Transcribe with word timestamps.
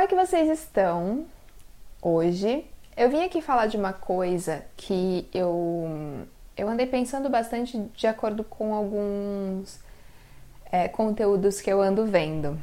é 0.00 0.06
que 0.06 0.14
vocês 0.14 0.48
estão 0.48 1.26
hoje? 2.00 2.64
Eu 2.96 3.10
vim 3.10 3.22
aqui 3.22 3.42
falar 3.42 3.66
de 3.66 3.76
uma 3.76 3.92
coisa 3.92 4.64
que 4.74 5.28
eu, 5.32 6.26
eu 6.56 6.68
andei 6.68 6.86
pensando 6.86 7.28
bastante 7.28 7.78
de 7.94 8.06
acordo 8.06 8.42
com 8.42 8.74
alguns 8.74 9.78
é, 10.72 10.88
conteúdos 10.88 11.60
que 11.60 11.70
eu 11.70 11.82
ando 11.82 12.06
vendo. 12.06 12.58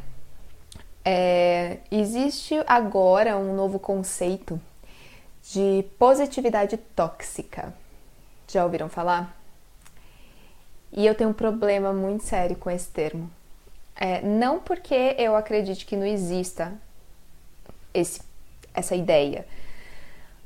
É, 1.05 1.77
existe 1.91 2.55
agora 2.66 3.38
um 3.38 3.55
novo 3.55 3.77
conceito 3.77 4.59
de 5.54 5.85
positividade 5.99 6.76
tóxica. 6.76 7.72
Já 8.48 8.63
ouviram 8.63 8.90
falar? 8.90 9.38
E 10.91 11.05
eu 11.05 11.13
tenho 11.13 11.30
um 11.30 11.34
problema 11.34 11.94
muito 11.94 12.23
sério 12.23 12.55
com 12.55 12.72
esse 12.72 12.90
termo. 12.90 13.30
É, 13.95 14.22
não 14.22 14.59
porque 14.59 15.16
eu 15.20 15.35
acredite 15.35 15.85
que 15.85 15.95
não 15.95 16.05
exista 16.05 16.73
esse, 17.94 18.22
essa 18.73 18.96
ideia, 18.96 19.46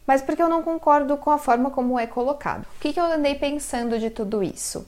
mas 0.06 0.22
porque 0.22 0.42
eu 0.42 0.50
não 0.50 0.64
concordo 0.64 1.16
com 1.18 1.30
a 1.30 1.38
forma 1.38 1.70
como 1.70 1.98
é 1.98 2.08
colocado. 2.08 2.64
O 2.64 2.80
que, 2.80 2.94
que 2.94 3.00
eu 3.00 3.06
andei 3.06 3.36
pensando 3.36 4.00
de 4.00 4.10
tudo 4.10 4.44
isso? 4.44 4.86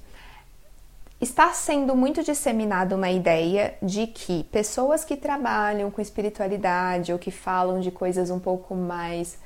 Está 1.22 1.54
sendo 1.54 1.96
muito 1.96 2.22
disseminada 2.22 2.96
uma 2.96 3.10
ideia 3.10 3.76
de 3.82 4.08
que 4.08 4.44
pessoas 4.52 5.06
que 5.06 5.16
trabalham 5.16 5.90
com 5.90 6.02
espiritualidade 6.02 7.14
ou 7.14 7.20
que 7.20 7.32
falam 7.32 7.80
de 7.80 7.92
coisas 7.92 8.30
um 8.30 8.40
pouco 8.40 8.76
mais 8.76 9.38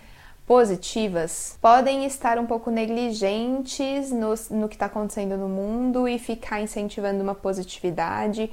positivas 0.47 1.57
podem 1.61 2.05
estar 2.05 2.39
um 2.39 2.47
pouco 2.47 2.71
negligentes 2.71 4.11
no, 4.11 4.33
no 4.49 4.69
que 4.69 4.75
está 4.75 4.85
acontecendo 4.85 5.37
no 5.37 5.49
mundo 5.49 6.07
e 6.07 6.17
ficar 6.17 6.61
incentivando 6.61 7.21
uma 7.21 7.35
positividade 7.35 8.49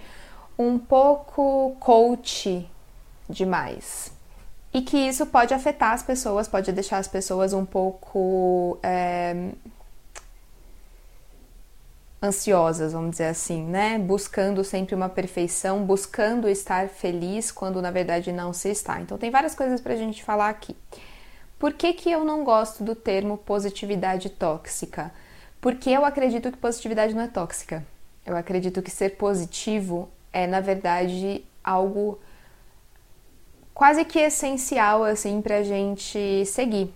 um 0.58 0.76
pouco 0.78 1.76
coach 1.80 2.68
demais. 3.30 4.13
E 4.74 4.82
que 4.82 4.96
isso 4.96 5.24
pode 5.26 5.54
afetar 5.54 5.92
as 5.92 6.02
pessoas, 6.02 6.48
pode 6.48 6.72
deixar 6.72 6.98
as 6.98 7.06
pessoas 7.06 7.52
um 7.52 7.64
pouco 7.64 8.76
é, 8.82 9.52
ansiosas, 12.20 12.92
vamos 12.92 13.12
dizer 13.12 13.26
assim, 13.26 13.62
né? 13.62 13.98
Buscando 14.00 14.64
sempre 14.64 14.96
uma 14.96 15.08
perfeição, 15.08 15.84
buscando 15.84 16.48
estar 16.48 16.88
feliz 16.88 17.52
quando 17.52 17.80
na 17.80 17.92
verdade 17.92 18.32
não 18.32 18.52
se 18.52 18.68
está. 18.68 19.00
Então, 19.00 19.16
tem 19.16 19.30
várias 19.30 19.54
coisas 19.54 19.80
para 19.80 19.92
a 19.92 19.96
gente 19.96 20.24
falar 20.24 20.48
aqui. 20.48 20.76
Por 21.56 21.72
que, 21.74 21.92
que 21.92 22.10
eu 22.10 22.24
não 22.24 22.42
gosto 22.42 22.82
do 22.82 22.96
termo 22.96 23.38
positividade 23.38 24.28
tóxica? 24.28 25.12
Porque 25.60 25.88
eu 25.88 26.04
acredito 26.04 26.50
que 26.50 26.58
positividade 26.58 27.14
não 27.14 27.22
é 27.22 27.28
tóxica. 27.28 27.86
Eu 28.26 28.36
acredito 28.36 28.82
que 28.82 28.90
ser 28.90 29.10
positivo 29.10 30.08
é, 30.32 30.48
na 30.48 30.60
verdade, 30.60 31.44
algo 31.62 32.18
quase 33.74 34.04
que 34.04 34.20
essencial, 34.20 35.02
assim, 35.02 35.42
pra 35.42 35.62
gente 35.62 36.46
seguir. 36.46 36.94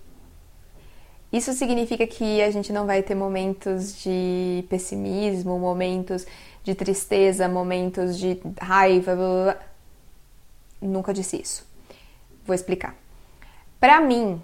Isso 1.30 1.52
significa 1.52 2.06
que 2.06 2.40
a 2.40 2.50
gente 2.50 2.72
não 2.72 2.86
vai 2.86 3.02
ter 3.02 3.14
momentos 3.14 4.00
de 4.02 4.64
pessimismo, 4.70 5.58
momentos 5.58 6.24
de 6.62 6.74
tristeza, 6.74 7.48
momentos 7.48 8.18
de 8.18 8.40
raiva, 8.58 9.14
blá, 9.14 9.44
blá. 9.44 9.56
Nunca 10.80 11.12
disse 11.12 11.40
isso. 11.40 11.66
Vou 12.46 12.54
explicar. 12.54 12.94
Para 13.78 14.00
mim, 14.00 14.40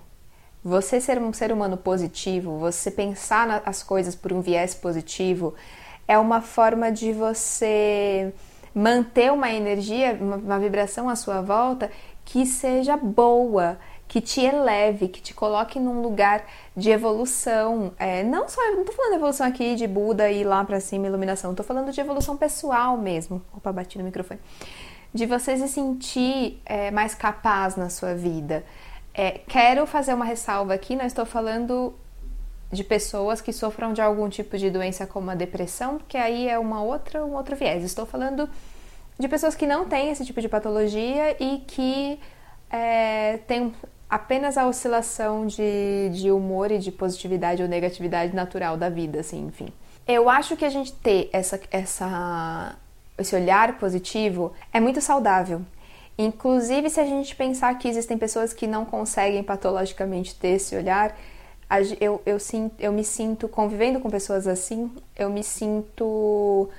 você 0.62 1.00
ser 1.00 1.18
um 1.18 1.32
ser 1.32 1.52
humano 1.52 1.76
positivo, 1.76 2.58
você 2.58 2.90
pensar 2.90 3.62
as 3.64 3.82
coisas 3.82 4.14
por 4.14 4.32
um 4.32 4.42
viés 4.42 4.74
positivo, 4.74 5.54
é 6.06 6.18
uma 6.18 6.42
forma 6.42 6.92
de 6.92 7.12
você 7.12 8.32
manter 8.74 9.32
uma 9.32 9.50
energia, 9.50 10.18
uma 10.20 10.58
vibração 10.58 11.08
à 11.08 11.16
sua 11.16 11.40
volta 11.40 11.90
que 12.24 12.46
seja 12.46 12.96
boa, 12.96 13.78
que 14.08 14.20
te 14.20 14.40
eleve, 14.40 15.08
que 15.08 15.20
te 15.20 15.34
coloque 15.34 15.78
num 15.78 16.00
lugar 16.00 16.44
de 16.76 16.90
evolução. 16.90 17.92
É, 17.98 18.22
não 18.22 18.48
só, 18.48 18.60
não 18.72 18.84
tô 18.84 18.92
falando 18.92 19.10
de 19.10 19.16
evolução 19.16 19.46
aqui 19.46 19.74
de 19.74 19.86
Buda 19.86 20.30
e 20.30 20.44
lá 20.44 20.64
para 20.64 20.80
cima, 20.80 21.06
iluminação, 21.06 21.54
tô 21.54 21.62
falando 21.62 21.92
de 21.92 22.00
evolução 22.00 22.36
pessoal 22.36 22.96
mesmo. 22.96 23.42
Opa, 23.56 23.72
bati 23.72 23.98
no 23.98 24.04
microfone. 24.04 24.40
De 25.12 25.26
você 25.26 25.56
se 25.56 25.68
sentir 25.68 26.60
é, 26.64 26.90
mais 26.90 27.14
capaz 27.14 27.76
na 27.76 27.88
sua 27.88 28.14
vida. 28.14 28.64
É, 29.12 29.40
quero 29.46 29.86
fazer 29.86 30.12
uma 30.14 30.24
ressalva 30.24 30.74
aqui, 30.74 30.96
não 30.96 31.04
estou 31.04 31.24
falando 31.24 31.94
de 32.72 32.82
pessoas 32.82 33.40
que 33.40 33.52
sofram 33.52 33.92
de 33.92 34.02
algum 34.02 34.28
tipo 34.28 34.58
de 34.58 34.70
doença 34.70 35.06
como 35.06 35.30
a 35.30 35.34
depressão, 35.34 35.98
porque 35.98 36.16
aí 36.16 36.48
é 36.48 36.58
uma 36.58 36.82
outra, 36.82 37.24
um 37.24 37.34
outro 37.34 37.54
viés. 37.54 37.84
Estou 37.84 38.04
falando 38.04 38.48
de 39.18 39.28
pessoas 39.28 39.54
que 39.54 39.66
não 39.66 39.86
têm 39.86 40.10
esse 40.10 40.24
tipo 40.24 40.40
de 40.40 40.48
patologia 40.48 41.36
e 41.40 41.58
que 41.66 42.18
é, 42.70 43.38
têm 43.46 43.72
apenas 44.10 44.58
a 44.58 44.66
oscilação 44.66 45.46
de, 45.46 46.10
de 46.12 46.30
humor 46.30 46.70
e 46.70 46.78
de 46.78 46.90
positividade 46.90 47.62
ou 47.62 47.68
negatividade 47.68 48.34
natural 48.34 48.76
da 48.76 48.88
vida, 48.88 49.20
assim, 49.20 49.46
enfim. 49.46 49.68
Eu 50.06 50.28
acho 50.28 50.56
que 50.56 50.64
a 50.64 50.68
gente 50.68 50.92
ter 50.92 51.30
essa, 51.32 51.58
essa, 51.70 52.76
esse 53.16 53.34
olhar 53.34 53.78
positivo 53.78 54.52
é 54.72 54.80
muito 54.80 55.00
saudável. 55.00 55.62
Inclusive, 56.16 56.90
se 56.90 57.00
a 57.00 57.04
gente 57.04 57.34
pensar 57.34 57.76
que 57.78 57.88
existem 57.88 58.16
pessoas 58.16 58.52
que 58.52 58.66
não 58.66 58.84
conseguem 58.84 59.42
patologicamente 59.42 60.34
ter 60.34 60.48
esse 60.48 60.76
olhar, 60.76 61.16
eu, 62.00 62.22
eu, 62.24 62.38
sinto, 62.38 62.74
eu 62.78 62.92
me 62.92 63.02
sinto, 63.02 63.48
convivendo 63.48 63.98
com 63.98 64.08
pessoas 64.08 64.46
assim, 64.46 64.92
eu 65.16 65.30
me 65.30 65.42
sinto 65.42 66.70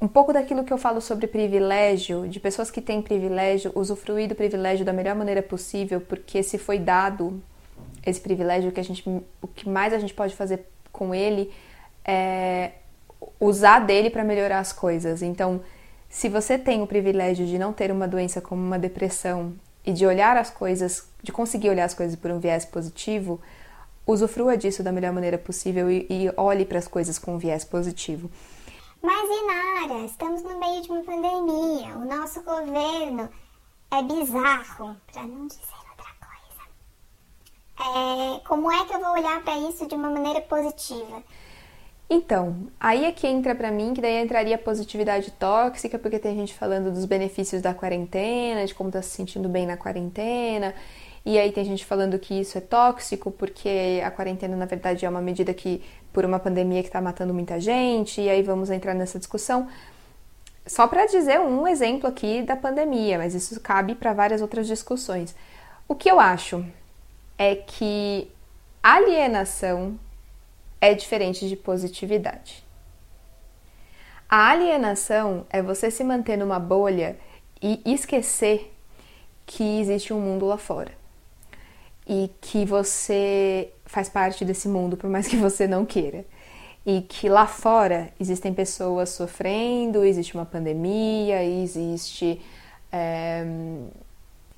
um 0.00 0.06
pouco 0.06 0.32
daquilo 0.32 0.64
que 0.64 0.72
eu 0.72 0.78
falo 0.78 1.00
sobre 1.00 1.26
privilégio, 1.26 2.28
de 2.28 2.38
pessoas 2.38 2.70
que 2.70 2.80
têm 2.80 3.02
privilégio, 3.02 3.72
usufruir 3.74 4.28
do 4.28 4.34
privilégio 4.34 4.84
da 4.84 4.92
melhor 4.92 5.16
maneira 5.16 5.42
possível, 5.42 6.00
porque 6.00 6.42
se 6.42 6.56
foi 6.56 6.78
dado 6.78 7.42
esse 8.06 8.20
privilégio, 8.20 8.70
que 8.70 8.80
a 8.80 8.84
gente, 8.84 9.02
o 9.42 9.48
que 9.48 9.68
mais 9.68 9.92
a 9.92 9.98
gente 9.98 10.14
pode 10.14 10.36
fazer 10.36 10.64
com 10.92 11.14
ele 11.14 11.52
é 12.04 12.72
usar 13.40 13.80
dele 13.80 14.08
para 14.08 14.22
melhorar 14.22 14.60
as 14.60 14.72
coisas. 14.72 15.20
Então, 15.20 15.60
se 16.08 16.28
você 16.28 16.56
tem 16.56 16.80
o 16.80 16.86
privilégio 16.86 17.44
de 17.46 17.58
não 17.58 17.72
ter 17.72 17.90
uma 17.90 18.06
doença 18.06 18.40
como 18.40 18.62
uma 18.62 18.78
depressão 18.78 19.52
e 19.84 19.92
de 19.92 20.06
olhar 20.06 20.36
as 20.36 20.48
coisas, 20.48 21.08
de 21.22 21.32
conseguir 21.32 21.70
olhar 21.70 21.84
as 21.84 21.94
coisas 21.94 22.16
por 22.16 22.30
um 22.30 22.38
viés 22.38 22.64
positivo, 22.64 23.40
usufrua 24.06 24.56
disso 24.56 24.82
da 24.82 24.92
melhor 24.92 25.12
maneira 25.12 25.36
possível 25.36 25.90
e, 25.90 26.06
e 26.08 26.32
olhe 26.36 26.64
para 26.64 26.78
as 26.78 26.88
coisas 26.88 27.18
com 27.18 27.34
um 27.34 27.38
viés 27.38 27.64
positivo. 27.64 28.30
Mas 29.00 29.30
Inara, 29.30 30.04
estamos 30.04 30.42
no 30.42 30.58
meio 30.58 30.82
de 30.82 30.90
uma 30.90 31.02
pandemia, 31.02 31.96
o 31.96 32.04
nosso 32.04 32.42
governo 32.42 33.28
é 33.90 34.02
bizarro, 34.02 34.96
para 35.12 35.22
não 35.22 35.46
dizer 35.46 35.62
outra 35.88 36.12
coisa. 36.20 36.62
É, 37.80 38.40
como 38.46 38.70
é 38.70 38.84
que 38.84 38.94
eu 38.94 39.00
vou 39.00 39.12
olhar 39.12 39.42
para 39.42 39.56
isso 39.58 39.86
de 39.86 39.94
uma 39.94 40.10
maneira 40.10 40.40
positiva? 40.42 41.22
Então, 42.10 42.68
aí 42.80 43.04
é 43.04 43.12
que 43.12 43.26
entra 43.26 43.54
para 43.54 43.70
mim, 43.70 43.94
que 43.94 44.00
daí 44.00 44.22
entraria 44.22 44.56
a 44.56 44.58
positividade 44.58 45.30
tóxica, 45.32 45.98
porque 45.98 46.18
tem 46.18 46.34
gente 46.34 46.54
falando 46.54 46.90
dos 46.90 47.04
benefícios 47.04 47.62
da 47.62 47.74
quarentena, 47.74 48.66
de 48.66 48.74
como 48.74 48.90
tá 48.90 49.02
se 49.02 49.10
sentindo 49.10 49.48
bem 49.48 49.66
na 49.66 49.76
quarentena, 49.76 50.74
e 51.28 51.38
aí 51.38 51.52
tem 51.52 51.62
gente 51.62 51.84
falando 51.84 52.18
que 52.18 52.40
isso 52.40 52.56
é 52.56 52.60
tóxico, 52.62 53.30
porque 53.30 54.00
a 54.02 54.10
quarentena, 54.10 54.56
na 54.56 54.64
verdade, 54.64 55.04
é 55.04 55.08
uma 55.10 55.20
medida 55.20 55.52
que, 55.52 55.84
por 56.10 56.24
uma 56.24 56.38
pandemia 56.38 56.80
que 56.80 56.88
está 56.88 57.02
matando 57.02 57.34
muita 57.34 57.60
gente, 57.60 58.22
e 58.22 58.30
aí 58.30 58.42
vamos 58.42 58.70
entrar 58.70 58.94
nessa 58.94 59.18
discussão. 59.18 59.68
Só 60.66 60.88
para 60.88 61.04
dizer 61.04 61.38
um 61.38 61.68
exemplo 61.68 62.08
aqui 62.08 62.40
da 62.40 62.56
pandemia, 62.56 63.18
mas 63.18 63.34
isso 63.34 63.60
cabe 63.60 63.94
para 63.94 64.14
várias 64.14 64.40
outras 64.40 64.66
discussões. 64.66 65.36
O 65.86 65.94
que 65.94 66.10
eu 66.10 66.18
acho 66.18 66.64
é 67.36 67.54
que 67.56 68.32
alienação 68.82 70.00
é 70.80 70.94
diferente 70.94 71.46
de 71.46 71.56
positividade. 71.56 72.64
A 74.30 74.48
alienação 74.48 75.44
é 75.50 75.60
você 75.60 75.90
se 75.90 76.02
manter 76.02 76.38
numa 76.38 76.58
bolha 76.58 77.18
e 77.60 77.82
esquecer 77.84 78.74
que 79.44 79.78
existe 79.78 80.14
um 80.14 80.20
mundo 80.20 80.46
lá 80.46 80.56
fora. 80.56 80.97
E 82.08 82.30
que 82.40 82.64
você 82.64 83.70
faz 83.84 84.08
parte 84.08 84.44
desse 84.44 84.66
mundo, 84.66 84.96
por 84.96 85.10
mais 85.10 85.28
que 85.28 85.36
você 85.36 85.66
não 85.66 85.84
queira. 85.84 86.24
E 86.86 87.02
que 87.02 87.28
lá 87.28 87.46
fora 87.46 88.10
existem 88.18 88.54
pessoas 88.54 89.10
sofrendo, 89.10 90.04
existe 90.04 90.34
uma 90.34 90.46
pandemia, 90.46 91.44
existe. 91.44 92.40
É... 92.90 93.44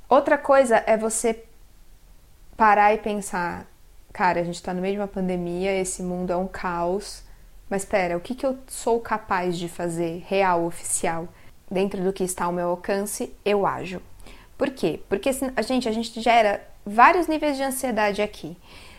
Outra 0.08 0.38
coisa 0.38 0.82
é 0.86 0.96
você 0.96 1.44
parar 2.56 2.94
e 2.94 2.98
pensar: 2.98 3.66
cara, 4.12 4.40
a 4.40 4.44
gente 4.44 4.56
está 4.56 4.72
no 4.72 4.80
meio 4.80 4.94
de 4.94 5.00
uma 5.00 5.08
pandemia, 5.08 5.72
esse 5.72 6.02
mundo 6.02 6.32
é 6.32 6.36
um 6.36 6.46
caos, 6.46 7.24
mas 7.68 7.82
espera, 7.82 8.16
o 8.16 8.20
que, 8.20 8.34
que 8.34 8.44
eu 8.44 8.58
sou 8.66 9.00
capaz 9.00 9.58
de 9.58 9.68
fazer 9.68 10.22
real, 10.26 10.64
oficial? 10.64 11.28
Dentro 11.70 12.02
do 12.02 12.12
que 12.12 12.24
está 12.24 12.44
ao 12.46 12.52
meu 12.52 12.68
alcance, 12.68 13.32
eu 13.44 13.64
ajo. 13.64 14.02
Por 14.58 14.70
quê? 14.70 15.00
Porque 15.08 15.30
a 15.56 15.62
gente, 15.62 15.88
a 15.88 15.92
gente 15.92 16.20
gera 16.20 16.60
vários 16.90 17.26
níveis 17.26 17.56
de 17.56 17.62
ansiedade 17.62 18.20
aqui. 18.20 18.56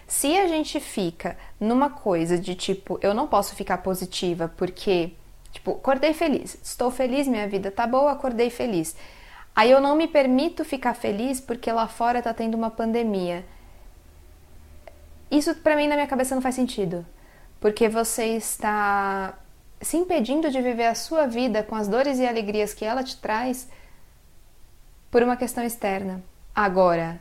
Se 0.08 0.38
a 0.38 0.48
gente 0.48 0.80
fica 0.80 1.38
numa 1.60 1.90
coisa 1.90 2.38
de 2.38 2.56
tipo, 2.56 3.00
eu 3.02 3.14
não 3.14 3.28
posso 3.28 3.56
ficar 3.56 3.78
positiva 3.80 4.52
porque, 4.58 5.14
tipo, 5.52 5.72
acordei 5.72 6.14
feliz, 6.14 6.58
estou 6.64 6.92
feliz, 6.92 7.28
minha 7.28 7.48
vida 7.48 7.72
tá 7.72 7.88
boa, 7.88 8.12
acordei 8.12 8.50
feliz. 8.50 8.96
Aí 9.56 9.70
eu 9.70 9.82
não 9.82 9.96
me 9.96 10.08
permito 10.08 10.64
ficar 10.64 10.94
feliz 10.94 11.40
porque 11.40 11.72
lá 11.72 11.88
fora 11.88 12.22
tá 12.22 12.34
tendo 12.34 12.56
uma 12.56 12.70
pandemia. 12.70 13.46
Isso 15.30 15.54
para 15.56 15.76
mim 15.76 15.88
na 15.88 15.96
minha 15.96 16.08
cabeça 16.08 16.36
não 16.36 16.42
faz 16.42 16.56
sentido, 16.56 17.06
porque 17.60 17.88
você 17.88 18.26
está 18.36 19.38
se 19.82 19.98
impedindo 19.98 20.50
de 20.52 20.62
viver 20.62 20.88
a 20.88 20.96
sua 20.96 21.26
vida 21.26 21.64
com 21.64 21.76
as 21.76 21.88
dores 21.88 22.20
e 22.20 22.28
alegrias 22.28 22.74
que 22.74 22.86
ela 22.86 23.04
te 23.04 23.18
traz 23.18 23.70
por 25.10 25.24
uma 25.24 25.38
questão 25.38 25.64
externa. 25.64 26.22
Agora, 26.54 27.20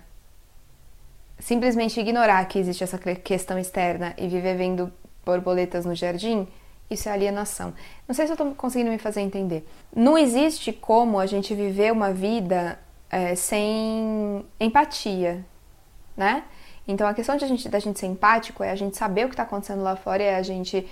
simplesmente 1.40 1.98
ignorar 1.98 2.44
que 2.46 2.58
existe 2.58 2.84
essa 2.84 2.98
questão 2.98 3.58
externa 3.58 4.14
e 4.16 4.28
viver 4.28 4.56
vendo 4.56 4.92
borboletas 5.24 5.84
no 5.84 5.94
jardim, 5.94 6.46
isso 6.90 7.08
é 7.08 7.12
alienação. 7.12 7.72
Não 8.06 8.14
sei 8.14 8.26
se 8.26 8.32
eu 8.32 8.34
estou 8.34 8.54
conseguindo 8.54 8.90
me 8.90 8.98
fazer 8.98 9.20
entender. 9.20 9.66
Não 9.94 10.18
existe 10.18 10.72
como 10.72 11.18
a 11.18 11.26
gente 11.26 11.54
viver 11.54 11.92
uma 11.92 12.12
vida 12.12 12.78
é, 13.10 13.34
sem 13.34 14.44
empatia, 14.58 15.44
né? 16.16 16.44
Então 16.86 17.06
a 17.06 17.14
questão 17.14 17.36
de 17.36 17.44
a 17.44 17.48
gente, 17.48 17.68
da 17.68 17.78
gente 17.78 17.98
ser 18.00 18.06
empático 18.06 18.64
é 18.64 18.70
a 18.70 18.74
gente 18.74 18.96
saber 18.96 19.24
o 19.24 19.28
que 19.28 19.34
está 19.34 19.44
acontecendo 19.44 19.82
lá 19.82 19.94
fora, 19.94 20.22
é 20.22 20.34
a 20.34 20.42
gente 20.42 20.86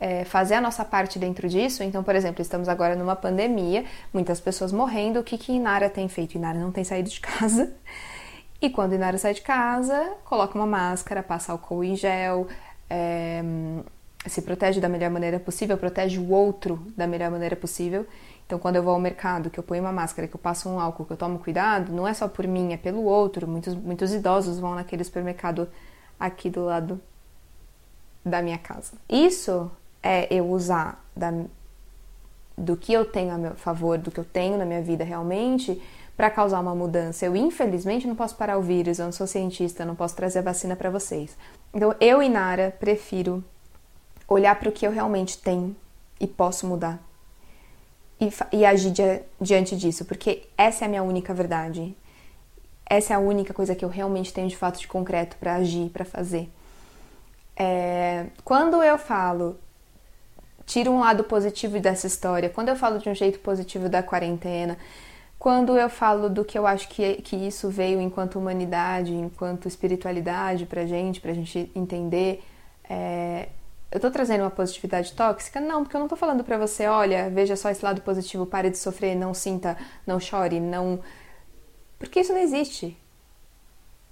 é, 0.00 0.24
fazer 0.24 0.54
a 0.54 0.60
nossa 0.60 0.84
parte 0.84 1.18
dentro 1.18 1.48
disso. 1.48 1.82
Então, 1.82 2.02
por 2.02 2.16
exemplo, 2.16 2.42
estamos 2.42 2.68
agora 2.68 2.96
numa 2.96 3.14
pandemia, 3.14 3.84
muitas 4.12 4.40
pessoas 4.40 4.72
morrendo. 4.72 5.20
O 5.20 5.22
que, 5.22 5.38
que 5.38 5.52
Inara 5.52 5.88
tem 5.88 6.08
feito? 6.08 6.34
Inara 6.34 6.58
não 6.58 6.72
tem 6.72 6.82
saído 6.82 7.08
de 7.08 7.20
casa. 7.22 7.72
E 8.62 8.70
quando 8.70 8.94
Inara 8.94 9.18
sai 9.18 9.34
de 9.34 9.40
casa, 9.40 10.14
coloca 10.24 10.56
uma 10.56 10.66
máscara, 10.66 11.20
passa 11.20 11.50
álcool 11.50 11.82
em 11.82 11.96
gel, 11.96 12.46
é, 12.88 13.42
se 14.24 14.40
protege 14.40 14.80
da 14.80 14.88
melhor 14.88 15.10
maneira 15.10 15.40
possível, 15.40 15.76
protege 15.76 16.20
o 16.20 16.30
outro 16.30 16.76
da 16.96 17.04
melhor 17.04 17.28
maneira 17.28 17.56
possível. 17.56 18.06
Então, 18.46 18.60
quando 18.60 18.76
eu 18.76 18.82
vou 18.84 18.92
ao 18.92 19.00
mercado, 19.00 19.50
que 19.50 19.58
eu 19.58 19.64
ponho 19.64 19.82
uma 19.82 19.90
máscara, 19.90 20.28
que 20.28 20.36
eu 20.36 20.38
passo 20.38 20.68
um 20.68 20.78
álcool, 20.78 21.04
que 21.04 21.12
eu 21.12 21.16
tomo 21.16 21.40
cuidado, 21.40 21.92
não 21.92 22.06
é 22.06 22.14
só 22.14 22.28
por 22.28 22.46
mim, 22.46 22.72
é 22.72 22.76
pelo 22.76 23.02
outro. 23.02 23.48
Muitos, 23.48 23.74
muitos 23.74 24.12
idosos 24.12 24.60
vão 24.60 24.76
naquele 24.76 25.02
supermercado 25.02 25.68
aqui 26.20 26.48
do 26.48 26.64
lado 26.64 27.00
da 28.24 28.40
minha 28.40 28.58
casa. 28.58 28.92
Isso 29.08 29.72
é 30.00 30.32
eu 30.32 30.48
usar 30.48 31.04
da, 31.16 31.32
do 32.56 32.76
que 32.76 32.92
eu 32.92 33.04
tenho 33.04 33.34
a 33.34 33.38
meu 33.38 33.54
favor, 33.56 33.98
do 33.98 34.12
que 34.12 34.20
eu 34.20 34.24
tenho 34.24 34.56
na 34.56 34.64
minha 34.64 34.82
vida 34.82 35.02
realmente, 35.02 35.82
para 36.16 36.30
causar 36.30 36.60
uma 36.60 36.74
mudança. 36.74 37.24
Eu, 37.24 37.34
infelizmente, 37.34 38.06
não 38.06 38.14
posso 38.14 38.36
parar 38.36 38.58
o 38.58 38.62
vírus, 38.62 38.98
eu 38.98 39.06
não 39.06 39.12
sou 39.12 39.26
cientista, 39.26 39.84
não 39.84 39.94
posso 39.94 40.14
trazer 40.14 40.40
a 40.40 40.42
vacina 40.42 40.76
para 40.76 40.90
vocês. 40.90 41.36
Então, 41.72 41.94
eu 42.00 42.22
e 42.22 42.28
Nara 42.28 42.74
prefiro 42.78 43.42
olhar 44.28 44.54
para 44.58 44.68
o 44.68 44.72
que 44.72 44.86
eu 44.86 44.90
realmente 44.90 45.38
tenho 45.38 45.74
e 46.20 46.26
posso 46.26 46.66
mudar. 46.66 47.00
E, 48.20 48.30
e 48.52 48.64
agir 48.64 48.92
di 48.92 49.02
diante 49.40 49.76
disso, 49.76 50.04
porque 50.04 50.44
essa 50.56 50.84
é 50.84 50.86
a 50.86 50.88
minha 50.88 51.02
única 51.02 51.34
verdade. 51.34 51.96
Essa 52.86 53.14
é 53.14 53.16
a 53.16 53.18
única 53.18 53.52
coisa 53.52 53.74
que 53.74 53.84
eu 53.84 53.88
realmente 53.88 54.32
tenho 54.32 54.48
de 54.48 54.56
fato 54.56 54.78
de 54.78 54.86
concreto 54.86 55.36
para 55.38 55.54
agir, 55.54 55.90
para 55.90 56.04
fazer. 56.04 56.48
É, 57.56 58.26
quando 58.44 58.82
eu 58.82 58.96
falo 58.98 59.58
tiro 60.64 60.90
um 60.90 61.00
lado 61.00 61.24
positivo 61.24 61.78
dessa 61.80 62.06
história, 62.06 62.48
quando 62.48 62.68
eu 62.68 62.76
falo 62.76 62.98
de 62.98 63.08
um 63.08 63.14
jeito 63.14 63.38
positivo 63.40 63.88
da 63.88 64.02
quarentena, 64.02 64.78
quando 65.42 65.76
eu 65.76 65.90
falo 65.90 66.30
do 66.30 66.44
que 66.44 66.56
eu 66.56 66.68
acho 66.68 66.88
que, 66.88 67.16
que 67.16 67.34
isso 67.34 67.68
veio 67.68 68.00
enquanto 68.00 68.38
humanidade, 68.38 69.12
enquanto 69.12 69.66
espiritualidade 69.66 70.66
pra 70.66 70.86
gente, 70.86 71.20
pra 71.20 71.32
gente 71.32 71.68
entender, 71.74 72.44
é, 72.88 73.48
eu 73.90 73.98
tô 73.98 74.08
trazendo 74.08 74.42
uma 74.42 74.52
positividade 74.52 75.12
tóxica? 75.14 75.60
Não, 75.60 75.82
porque 75.82 75.96
eu 75.96 76.00
não 76.00 76.06
tô 76.06 76.14
falando 76.14 76.44
pra 76.44 76.56
você, 76.56 76.86
olha, 76.86 77.28
veja 77.28 77.56
só 77.56 77.70
esse 77.70 77.84
lado 77.84 78.02
positivo, 78.02 78.46
pare 78.46 78.70
de 78.70 78.78
sofrer, 78.78 79.16
não 79.16 79.34
sinta, 79.34 79.76
não 80.06 80.20
chore, 80.20 80.60
não. 80.60 81.00
Porque 81.98 82.20
isso 82.20 82.32
não 82.32 82.40
existe. 82.40 82.96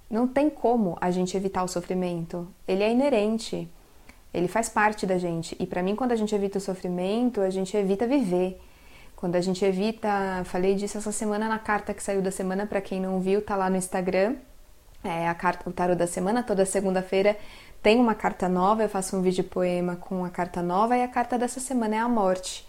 Não 0.09 0.27
tem 0.27 0.49
como 0.49 0.97
a 0.99 1.11
gente 1.11 1.37
evitar 1.37 1.63
o 1.63 1.67
sofrimento. 1.69 2.45
Ele 2.67 2.83
é 2.83 2.91
inerente. 2.91 3.71
Ele 4.33 4.49
faz 4.49 4.67
parte 4.67 5.05
da 5.05 5.17
gente. 5.17 5.55
E 5.57 5.65
para 5.65 5.81
mim, 5.81 5.95
quando 5.95 6.11
a 6.11 6.17
gente 6.17 6.35
evita 6.35 6.57
o 6.57 6.61
sofrimento, 6.61 7.39
a 7.39 7.49
gente 7.49 7.77
evita 7.77 8.05
viver. 8.05 8.59
Quando 9.21 9.35
a 9.35 9.41
gente 9.41 9.63
evita, 9.63 10.09
falei 10.45 10.73
disso 10.73 10.97
essa 10.97 11.11
semana 11.11 11.47
na 11.47 11.59
carta 11.59 11.93
que 11.93 12.01
saiu 12.01 12.23
da 12.23 12.31
semana, 12.31 12.65
para 12.65 12.81
quem 12.81 12.99
não 12.99 13.19
viu, 13.19 13.39
tá 13.39 13.55
lá 13.55 13.69
no 13.69 13.77
Instagram. 13.77 14.35
É 15.03 15.29
a 15.29 15.35
carta, 15.35 15.69
o 15.69 15.71
tarot 15.71 15.95
da 15.95 16.07
semana, 16.07 16.41
toda 16.41 16.65
segunda-feira 16.65 17.37
tem 17.83 17.99
uma 17.99 18.15
carta 18.15 18.49
nova, 18.49 18.81
eu 18.81 18.89
faço 18.89 19.15
um 19.15 19.21
vídeo 19.21 19.43
poema 19.43 19.95
com 19.95 20.25
a 20.25 20.29
carta 20.31 20.63
nova 20.63 20.97
e 20.97 21.03
a 21.03 21.07
carta 21.07 21.37
dessa 21.37 21.59
semana 21.59 21.97
é 21.97 21.99
a 21.99 22.09
morte. 22.09 22.67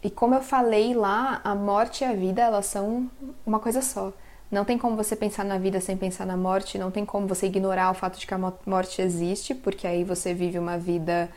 E 0.00 0.08
como 0.08 0.36
eu 0.36 0.42
falei 0.42 0.94
lá, 0.94 1.40
a 1.42 1.56
morte 1.56 2.04
e 2.04 2.06
a 2.06 2.12
vida, 2.12 2.40
elas 2.40 2.66
são 2.66 3.10
uma 3.44 3.58
coisa 3.58 3.82
só. 3.82 4.12
Não 4.52 4.64
tem 4.64 4.78
como 4.78 4.96
você 4.96 5.16
pensar 5.16 5.44
na 5.44 5.58
vida 5.58 5.80
sem 5.80 5.96
pensar 5.96 6.24
na 6.24 6.36
morte, 6.36 6.78
não 6.78 6.92
tem 6.92 7.04
como 7.04 7.26
você 7.26 7.46
ignorar 7.46 7.90
o 7.90 7.94
fato 7.94 8.16
de 8.16 8.28
que 8.28 8.34
a 8.34 8.38
morte 8.64 9.02
existe, 9.02 9.56
porque 9.56 9.88
aí 9.88 10.04
você 10.04 10.32
vive 10.32 10.56
uma 10.56 10.78
vida 10.78 11.28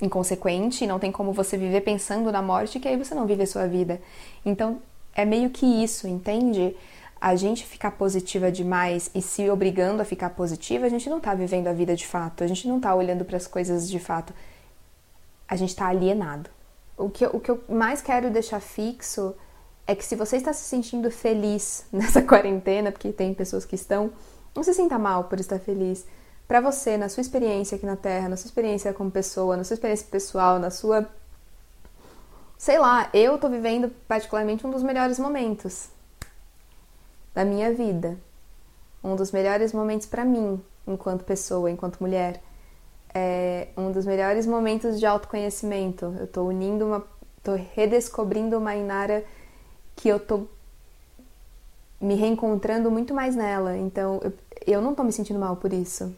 inconsequente, 0.00 0.86
não 0.86 0.98
tem 0.98 1.12
como 1.12 1.32
você 1.32 1.56
viver 1.56 1.82
pensando 1.82 2.32
na 2.32 2.40
morte, 2.40 2.80
que 2.80 2.88
aí 2.88 2.96
você 2.96 3.14
não 3.14 3.26
vive 3.26 3.42
a 3.42 3.46
sua 3.46 3.66
vida. 3.66 4.00
Então, 4.44 4.80
é 5.14 5.24
meio 5.24 5.50
que 5.50 5.66
isso, 5.66 6.08
entende? 6.08 6.76
A 7.20 7.36
gente 7.36 7.66
ficar 7.66 7.92
positiva 7.92 8.50
demais 8.50 9.10
e 9.14 9.20
se 9.20 9.48
obrigando 9.50 10.00
a 10.00 10.04
ficar 10.04 10.30
positiva, 10.30 10.86
a 10.86 10.88
gente 10.88 11.10
não 11.10 11.20
tá 11.20 11.34
vivendo 11.34 11.68
a 11.68 11.72
vida 11.72 11.94
de 11.94 12.06
fato, 12.06 12.42
a 12.42 12.46
gente 12.46 12.66
não 12.66 12.80
tá 12.80 12.94
olhando 12.94 13.24
para 13.24 13.36
as 13.36 13.46
coisas 13.46 13.88
de 13.88 13.98
fato. 13.98 14.32
A 15.46 15.56
gente 15.56 15.76
tá 15.76 15.86
alienado. 15.86 16.48
O 16.96 17.10
que, 17.10 17.26
o 17.26 17.40
que 17.40 17.50
eu 17.50 17.62
mais 17.68 18.00
quero 18.00 18.30
deixar 18.30 18.60
fixo 18.60 19.34
é 19.86 19.94
que 19.94 20.04
se 20.04 20.14
você 20.14 20.36
está 20.36 20.52
se 20.52 20.62
sentindo 20.62 21.10
feliz 21.10 21.84
nessa 21.92 22.22
quarentena, 22.22 22.92
porque 22.92 23.12
tem 23.12 23.34
pessoas 23.34 23.64
que 23.64 23.74
estão, 23.74 24.12
não 24.54 24.62
se 24.62 24.72
sinta 24.72 24.98
mal 24.98 25.24
por 25.24 25.38
estar 25.40 25.58
feliz. 25.58 26.06
Para 26.50 26.60
você, 26.60 26.96
na 26.96 27.08
sua 27.08 27.20
experiência 27.20 27.76
aqui 27.76 27.86
na 27.86 27.94
Terra, 27.94 28.28
na 28.28 28.36
sua 28.36 28.48
experiência 28.48 28.92
como 28.92 29.08
pessoa, 29.08 29.56
na 29.56 29.62
sua 29.62 29.74
experiência 29.74 30.04
pessoal, 30.10 30.58
na 30.58 30.68
sua. 30.68 31.08
Sei 32.58 32.76
lá, 32.76 33.08
eu 33.14 33.38
tô 33.38 33.48
vivendo 33.48 33.88
particularmente 34.08 34.66
um 34.66 34.70
dos 34.72 34.82
melhores 34.82 35.16
momentos 35.16 35.90
da 37.32 37.44
minha 37.44 37.72
vida. 37.72 38.18
Um 39.00 39.14
dos 39.14 39.30
melhores 39.30 39.72
momentos 39.72 40.08
para 40.08 40.24
mim, 40.24 40.60
enquanto 40.88 41.22
pessoa, 41.22 41.70
enquanto 41.70 42.00
mulher. 42.00 42.42
É 43.14 43.68
um 43.76 43.92
dos 43.92 44.04
melhores 44.04 44.44
momentos 44.44 44.98
de 44.98 45.06
autoconhecimento. 45.06 46.12
Eu 46.18 46.26
tô 46.26 46.42
unindo 46.42 46.84
uma. 46.84 47.06
tô 47.44 47.54
redescobrindo 47.54 48.58
uma 48.58 48.74
Inara 48.74 49.24
que 49.94 50.08
eu 50.08 50.18
tô 50.18 50.48
me 52.00 52.16
reencontrando 52.16 52.90
muito 52.90 53.14
mais 53.14 53.36
nela. 53.36 53.76
Então, 53.76 54.20
eu, 54.24 54.32
eu 54.66 54.82
não 54.82 54.96
tô 54.96 55.04
me 55.04 55.12
sentindo 55.12 55.38
mal 55.38 55.54
por 55.54 55.72
isso. 55.72 56.12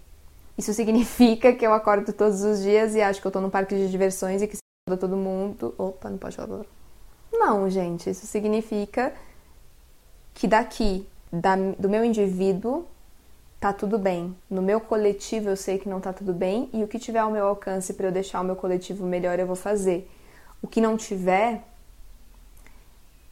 Isso 0.62 0.72
significa 0.74 1.52
que 1.52 1.66
eu 1.66 1.72
acordo 1.72 2.12
todos 2.12 2.44
os 2.44 2.62
dias 2.62 2.94
e 2.94 3.00
acho 3.00 3.20
que 3.20 3.26
eu 3.26 3.32
tô 3.32 3.40
num 3.40 3.50
parque 3.50 3.74
de 3.74 3.90
diversões 3.90 4.40
e 4.42 4.46
que 4.46 4.56
se 4.56 4.62
todo 4.96 5.16
mundo. 5.16 5.74
Opa, 5.76 6.08
não 6.08 6.18
pode 6.18 6.36
falar. 6.36 6.64
Não, 7.32 7.68
gente, 7.68 8.08
isso 8.08 8.26
significa 8.26 9.12
que 10.32 10.46
daqui, 10.46 11.04
da, 11.32 11.56
do 11.56 11.88
meu 11.88 12.04
indivíduo, 12.04 12.86
tá 13.58 13.72
tudo 13.72 13.98
bem. 13.98 14.36
No 14.48 14.62
meu 14.62 14.80
coletivo 14.80 15.48
eu 15.48 15.56
sei 15.56 15.78
que 15.78 15.88
não 15.88 16.00
tá 16.00 16.12
tudo 16.12 16.32
bem 16.32 16.70
e 16.72 16.84
o 16.84 16.86
que 16.86 16.96
tiver 16.96 17.18
ao 17.18 17.30
meu 17.32 17.48
alcance 17.48 17.92
para 17.94 18.06
eu 18.06 18.12
deixar 18.12 18.40
o 18.40 18.44
meu 18.44 18.54
coletivo 18.54 19.04
melhor 19.04 19.40
eu 19.40 19.46
vou 19.48 19.56
fazer. 19.56 20.08
O 20.62 20.68
que 20.68 20.80
não 20.80 20.96
tiver, 20.96 21.64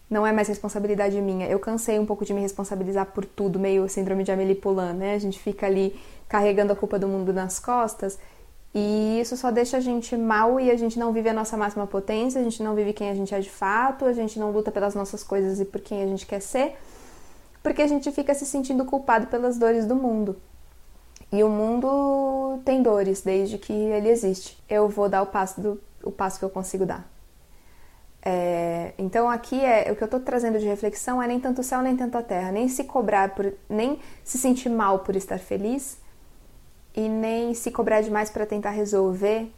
não 0.08 0.26
é 0.26 0.32
mais 0.32 0.48
responsabilidade 0.48 1.20
minha. 1.20 1.46
Eu 1.46 1.60
cansei 1.60 1.96
um 1.96 2.06
pouco 2.06 2.24
de 2.24 2.34
me 2.34 2.40
responsabilizar 2.40 3.06
por 3.06 3.24
tudo, 3.24 3.60
meio 3.60 3.88
síndrome 3.88 4.24
de 4.24 4.32
Amélie 4.32 4.56
Poulain, 4.56 4.94
né? 4.94 5.14
A 5.14 5.18
gente 5.18 5.38
fica 5.38 5.66
ali 5.66 5.94
carregando 6.30 6.72
a 6.72 6.76
culpa 6.76 6.98
do 6.98 7.06
mundo 7.06 7.32
nas 7.32 7.58
costas 7.58 8.18
e 8.72 9.20
isso 9.20 9.36
só 9.36 9.50
deixa 9.50 9.78
a 9.78 9.80
gente 9.80 10.16
mal 10.16 10.60
e 10.60 10.70
a 10.70 10.76
gente 10.76 10.96
não 10.98 11.12
vive 11.12 11.28
a 11.28 11.32
nossa 11.32 11.56
máxima 11.56 11.88
potência, 11.88 12.40
a 12.40 12.44
gente 12.44 12.62
não 12.62 12.74
vive 12.74 12.92
quem 12.92 13.10
a 13.10 13.14
gente 13.14 13.34
é 13.34 13.40
de 13.40 13.50
fato, 13.50 14.04
a 14.04 14.12
gente 14.12 14.38
não 14.38 14.52
luta 14.52 14.70
pelas 14.70 14.94
nossas 14.94 15.24
coisas 15.24 15.58
e 15.58 15.64
por 15.64 15.80
quem 15.80 16.02
a 16.02 16.06
gente 16.06 16.24
quer 16.24 16.40
ser, 16.40 16.76
porque 17.64 17.82
a 17.82 17.86
gente 17.88 18.10
fica 18.12 18.32
se 18.32 18.46
sentindo 18.46 18.84
culpado 18.84 19.26
pelas 19.26 19.58
dores 19.58 19.86
do 19.86 19.96
mundo. 19.96 20.36
E 21.32 21.42
o 21.42 21.48
mundo 21.48 22.60
tem 22.64 22.82
dores 22.82 23.22
desde 23.22 23.58
que 23.58 23.72
ele 23.72 24.08
existe. 24.08 24.56
Eu 24.68 24.88
vou 24.88 25.08
dar 25.08 25.22
o 25.22 25.26
passo, 25.26 25.60
do, 25.60 25.80
o 26.02 26.10
passo 26.10 26.38
que 26.38 26.44
eu 26.44 26.50
consigo 26.50 26.86
dar. 26.86 27.08
É, 28.22 28.92
então 28.98 29.28
aqui 29.28 29.64
é 29.64 29.90
o 29.90 29.96
que 29.96 30.02
eu 30.02 30.06
estou 30.06 30.20
trazendo 30.20 30.58
de 30.58 30.66
reflexão 30.66 31.22
é 31.22 31.26
nem 31.26 31.40
tanto 31.40 31.62
o 31.62 31.64
céu 31.64 31.80
nem 31.80 31.96
tanto 31.96 32.18
a 32.18 32.22
terra, 32.22 32.52
nem 32.52 32.68
se 32.68 32.84
cobrar 32.84 33.34
por, 33.34 33.52
nem 33.68 33.98
se 34.22 34.36
sentir 34.36 34.68
mal 34.68 34.98
por 34.98 35.16
estar 35.16 35.38
feliz 35.38 35.98
e 36.94 37.08
nem 37.08 37.54
se 37.54 37.70
cobrar 37.70 38.00
demais 38.00 38.30
para 38.30 38.46
tentar 38.46 38.70
resolver 38.70 39.52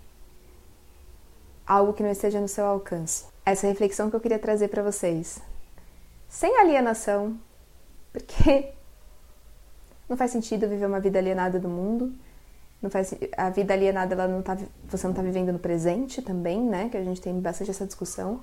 algo 1.67 1.93
que 1.93 2.03
não 2.03 2.11
esteja 2.11 2.41
no 2.41 2.49
seu 2.49 2.67
alcance. 2.67 3.25
Essa 3.45 3.67
reflexão 3.67 4.11
que 4.11 4.17
eu 4.17 4.21
queria 4.21 4.39
trazer 4.39 4.69
para 4.69 4.83
vocês, 4.83 5.41
sem 6.29 6.59
alienação, 6.59 7.39
porque 8.13 8.73
não 10.09 10.17
faz 10.17 10.31
sentido 10.31 10.69
viver 10.69 10.87
uma 10.87 11.01
vida 11.01 11.19
alienada 11.19 11.59
do 11.59 11.69
mundo. 11.69 12.13
Não 12.81 12.91
faz 12.91 13.15
a 13.37 13.49
vida 13.49 13.73
alienada 13.73 14.15
ela 14.15 14.27
não 14.27 14.43
tá 14.43 14.57
você 14.89 15.07
não 15.07 15.13
está 15.13 15.23
vivendo 15.23 15.53
no 15.53 15.59
presente 15.59 16.21
também, 16.21 16.61
né? 16.61 16.89
Que 16.89 16.97
a 16.97 17.05
gente 17.05 17.21
tem 17.21 17.39
bastante 17.41 17.71
essa 17.71 17.87
discussão. 17.87 18.41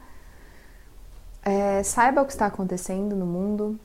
É, 1.43 1.79
é, 1.79 1.84
saiba 1.84 2.22
o 2.22 2.25
que 2.25 2.31
está 2.31 2.46
acontecendo 2.46 3.15
no 3.15 3.25
mundo, 3.25 3.79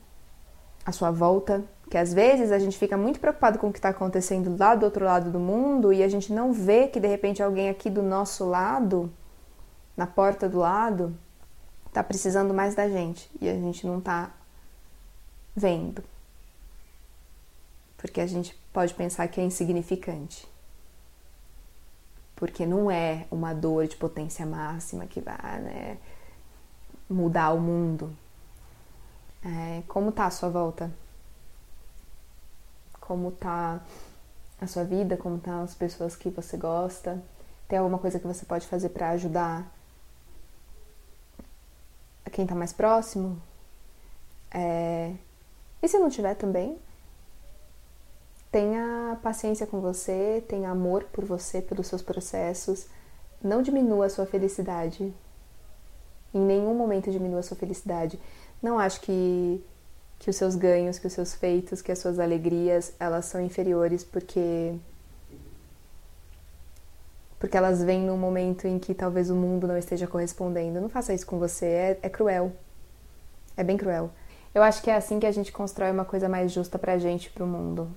à 0.85 0.93
sua 0.93 1.11
volta, 1.11 1.65
que 1.91 1.99
às 1.99 2.13
vezes 2.13 2.51
a 2.51 2.59
gente 2.59 2.79
fica 2.79 2.97
muito 2.97 3.21
preocupado 3.21 3.59
com 3.59 3.69
o 3.69 3.73
que 3.73 3.79
está 3.79 3.91
acontecendo 3.91 4.57
lá 4.59 4.75
do 4.75 4.85
outro 4.85 5.05
lado 5.05 5.31
do 5.31 5.39
mundo 5.39 5.93
e 5.93 6.03
a 6.03 6.09
gente 6.09 6.33
não 6.33 6.53
vê 6.53 6.89
que 6.89 6.99
de 6.99 7.07
repente 7.07 7.43
alguém 7.43 7.69
aqui 7.69 7.91
do 7.91 8.03
nosso 8.03 8.45
lado, 8.45 9.13
na 9.97 10.07
porta 10.07 10.49
do 10.49 10.59
lado, 10.59 11.17
está 11.87 12.03
precisando 12.03 12.53
mais 12.53 12.75
da 12.75 12.89
gente 12.89 13.31
e 13.41 13.49
a 13.49 13.55
gente 13.55 13.87
não 13.87 13.99
está 13.99 14.33
vendo. 15.55 16.03
Porque 17.97 18.21
a 18.21 18.27
gente 18.27 18.59
pode 18.73 18.93
pensar 18.93 19.29
que 19.29 19.41
é 19.41 19.45
insignificante. 19.45 20.49
Porque 22.35 22.67
não 22.67 22.91
é 22.91 23.27
uma 23.31 23.55
dor 23.55 23.87
de 23.87 23.97
potência 23.97 24.45
máxima 24.45 25.07
que 25.07 25.21
vai 25.21 25.61
né, 25.61 25.99
mudar 27.09 27.53
o 27.53 27.61
mundo. 27.61 28.15
É, 29.45 29.83
como 29.87 30.11
tá 30.11 30.27
a 30.27 30.31
sua 30.31 30.49
volta? 30.49 30.91
Como 33.07 33.31
tá 33.33 33.81
a 34.61 34.67
sua 34.67 34.85
vida? 34.85 35.17
Como 35.17 35.39
tá 35.39 35.63
as 35.63 35.75
pessoas 35.75 36.17
que 36.17 36.31
você 36.31 36.57
gosta? 36.57 37.23
Tem 37.69 37.79
alguma 37.79 37.99
coisa 37.99 38.19
que 38.19 38.27
você 38.27 38.45
pode 38.45 38.67
fazer 38.67 38.91
para 38.91 39.11
ajudar 39.11 39.71
quem 42.35 42.47
tá 42.47 42.55
mais 42.55 42.73
próximo? 42.73 43.41
É... 44.51 45.15
E 45.81 45.89
se 45.89 45.99
não 45.99 46.11
tiver 46.11 46.35
também? 46.35 46.77
Tenha 48.51 49.19
paciência 49.23 49.67
com 49.67 49.81
você, 49.81 50.45
tenha 50.49 50.71
amor 50.71 51.05
por 51.05 51.25
você, 51.25 51.63
pelos 51.63 51.87
seus 51.87 52.03
processos. 52.03 52.87
Não 53.43 53.63
diminua 53.63 54.07
a 54.07 54.11
sua 54.11 54.27
felicidade. 54.27 55.15
Em 56.33 56.41
nenhum 56.41 56.75
momento 56.75 57.11
diminua 57.11 57.41
a 57.41 57.43
sua 57.43 57.57
felicidade. 57.57 58.19
Não 58.61 58.79
acho 58.79 59.01
que, 59.01 59.65
que 60.25 60.31
os 60.31 60.37
seus 60.37 60.57
ganhos, 60.57 60.99
que 60.99 61.07
os 61.07 61.13
seus 61.13 61.35
feitos, 61.35 61.83
que 61.83 61.93
as 61.93 61.99
suas 61.99 62.19
alegrias, 62.19 62.95
elas 62.99 63.27
são 63.27 63.43
inferiores 63.43 64.03
porque 64.03 64.75
porque 67.39 67.55
elas 67.59 67.83
vêm 67.85 68.01
num 68.01 68.17
momento 68.17 68.67
em 68.67 68.79
que 68.79 68.95
talvez 68.95 69.29
o 69.29 69.35
mundo 69.35 69.69
não 69.69 69.77
esteja 69.77 70.07
correspondendo. 70.07 70.81
Não 70.81 70.89
faça 70.89 71.13
isso 71.13 71.27
com 71.27 71.39
você, 71.39 71.67
é, 71.67 71.99
é 72.01 72.09
cruel. 72.09 72.53
É 73.55 73.63
bem 73.63 73.77
cruel. 73.77 74.11
Eu 74.55 74.63
acho 74.63 74.81
que 74.81 74.91
é 74.91 74.97
assim 74.97 75.21
que 75.21 75.27
a 75.27 75.31
gente 75.31 75.53
constrói 75.53 75.91
uma 75.91 76.07
coisa 76.07 76.27
mais 76.27 76.51
justa 76.51 76.79
pra 76.79 76.97
gente 76.97 77.29
pro 77.29 77.47
mundo. 77.47 77.91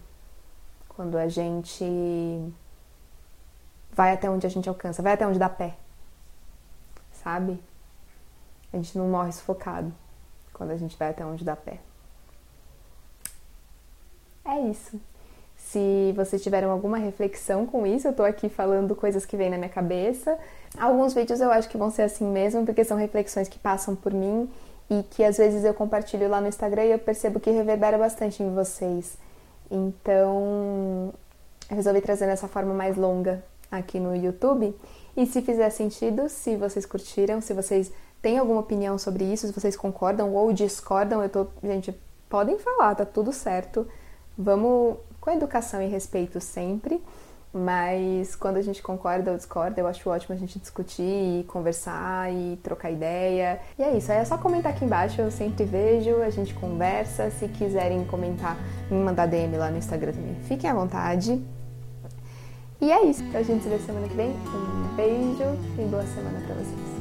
Quando 0.90 1.18
a 1.18 1.30
gente 1.30 1.86
vai 3.94 4.12
até 4.12 4.30
onde 4.30 4.46
a 4.46 4.50
gente 4.50 4.68
alcança, 4.68 5.02
vai 5.02 5.14
até 5.14 5.26
onde 5.26 5.40
dá 5.40 5.48
pé. 5.48 5.78
Sabe? 7.14 7.58
A 8.74 8.76
gente 8.76 8.98
não 8.98 9.08
morre 9.08 9.32
sufocado 9.32 9.94
quando 10.52 10.72
a 10.72 10.78
gente 10.78 10.98
vai 10.98 11.12
até 11.12 11.26
onde 11.26 11.46
dá 11.46 11.56
pé. 11.56 11.87
Isso. 14.60 15.00
Se 15.56 16.14
vocês 16.16 16.42
tiveram 16.42 16.72
alguma 16.72 16.98
reflexão 16.98 17.66
com 17.66 17.86
isso, 17.86 18.08
eu 18.08 18.14
tô 18.14 18.24
aqui 18.24 18.48
falando 18.48 18.96
coisas 18.96 19.26
que 19.26 19.36
vêm 19.36 19.50
na 19.50 19.58
minha 19.58 19.70
cabeça. 19.70 20.38
Alguns 20.80 21.14
vídeos 21.14 21.42
eu 21.42 21.52
acho 21.52 21.68
que 21.68 21.78
vão 21.78 21.90
ser 21.90 22.04
assim 22.04 22.26
mesmo, 22.26 22.66
porque 22.66 22.84
são 22.84 22.96
reflexões 22.96 23.50
que 23.50 23.60
passam 23.60 23.96
por 23.96 24.14
mim 24.14 24.50
e 24.90 25.04
que 25.04 25.24
às 25.24 25.38
vezes 25.38 25.66
eu 25.66 25.74
compartilho 25.74 26.30
lá 26.30 26.40
no 26.40 26.48
Instagram 26.48 26.86
e 26.86 26.92
eu 26.92 27.00
percebo 27.00 27.40
que 27.40 27.52
reverbera 27.52 27.98
bastante 27.98 28.42
em 28.42 28.54
vocês. 28.54 29.18
Então, 29.70 31.14
eu 31.70 31.76
resolvi 31.76 32.00
trazer 32.00 32.28
dessa 32.28 32.48
forma 32.48 32.74
mais 32.74 32.96
longa 32.96 33.44
aqui 33.70 34.00
no 34.00 34.16
YouTube. 34.16 34.74
E 35.16 35.26
se 35.26 35.42
fizer 35.42 35.70
sentido, 35.70 36.30
se 36.30 36.56
vocês 36.56 36.86
curtiram, 36.86 37.42
se 37.42 37.54
vocês 37.54 37.92
têm 38.22 38.38
alguma 38.38 38.62
opinião 38.62 38.98
sobre 38.98 39.26
isso, 39.26 39.48
se 39.48 39.54
vocês 39.54 39.76
concordam 39.76 40.34
ou 40.34 40.54
discordam, 40.54 41.22
eu 41.22 41.30
tô, 41.30 41.48
gente, 41.62 41.94
podem 42.30 42.58
falar, 42.58 42.96
tá 42.96 43.04
tudo 43.04 43.34
certo. 43.34 43.88
Vamos 44.38 44.98
com 45.20 45.32
educação 45.32 45.82
e 45.82 45.88
respeito 45.88 46.40
sempre, 46.40 47.02
mas 47.52 48.36
quando 48.36 48.58
a 48.58 48.62
gente 48.62 48.84
concorda 48.84 49.32
ou 49.32 49.38
discorda, 49.38 49.82
eu 49.82 49.88
acho 49.88 50.08
ótimo 50.10 50.36
a 50.36 50.38
gente 50.38 50.60
discutir 50.60 51.02
e 51.02 51.44
conversar 51.48 52.32
e 52.32 52.58
trocar 52.62 52.92
ideia. 52.92 53.60
E 53.80 53.84
é 53.84 53.98
isso, 53.98 54.12
é 54.12 54.24
só 54.24 54.38
comentar 54.38 54.72
aqui 54.72 54.86
embaixo, 54.86 55.20
eu 55.20 55.32
sempre 55.32 55.66
vejo, 55.66 56.22
a 56.22 56.30
gente 56.30 56.54
conversa. 56.54 57.32
Se 57.32 57.48
quiserem 57.48 58.06
comentar, 58.06 58.58
me 58.92 58.98
mandar 58.98 59.26
DM 59.26 59.58
lá 59.58 59.72
no 59.72 59.78
Instagram 59.78 60.12
também, 60.12 60.36
fiquem 60.44 60.70
à 60.70 60.74
vontade. 60.74 61.42
E 62.80 62.92
é 62.92 63.04
isso, 63.06 63.24
a 63.34 63.42
gente 63.42 63.64
se 63.64 63.70
vê 63.70 63.80
semana 63.80 64.08
que 64.08 64.14
vem. 64.14 64.30
Um 64.30 64.96
beijo 64.96 65.44
e 65.80 65.86
boa 65.90 66.06
semana 66.06 66.40
para 66.46 66.56
vocês. 66.56 66.97